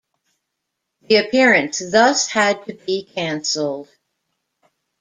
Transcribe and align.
The 1.03 1.17
appearance 1.17 1.77
thus 1.77 2.25
had 2.29 2.65
to 2.65 2.73
be 2.73 3.03
cancelled. 3.03 3.87